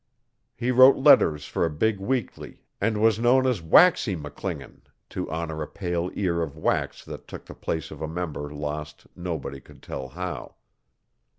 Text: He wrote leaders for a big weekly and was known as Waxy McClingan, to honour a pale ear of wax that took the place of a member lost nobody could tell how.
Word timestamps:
He 0.55 0.71
wrote 0.71 0.95
leaders 0.97 1.45
for 1.45 1.63
a 1.63 1.69
big 1.69 1.99
weekly 1.99 2.63
and 2.81 2.99
was 2.99 3.19
known 3.19 3.45
as 3.45 3.61
Waxy 3.61 4.15
McClingan, 4.15 4.79
to 5.09 5.29
honour 5.29 5.61
a 5.61 5.67
pale 5.67 6.09
ear 6.15 6.41
of 6.41 6.57
wax 6.57 7.05
that 7.05 7.27
took 7.27 7.45
the 7.45 7.53
place 7.53 7.91
of 7.91 8.01
a 8.01 8.07
member 8.07 8.49
lost 8.51 9.05
nobody 9.15 9.59
could 9.59 9.83
tell 9.83 10.07
how. 10.07 10.55